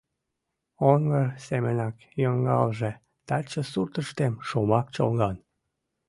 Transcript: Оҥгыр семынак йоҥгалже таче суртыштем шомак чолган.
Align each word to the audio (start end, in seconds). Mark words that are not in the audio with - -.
Оҥгыр 0.91 1.27
семынак 1.45 1.95
йоҥгалже 2.23 2.91
таче 3.27 3.61
суртыштем 3.71 4.33
шомак 4.47 4.87
чолган. 4.95 5.35